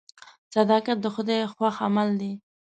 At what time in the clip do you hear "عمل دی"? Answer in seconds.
1.85-2.31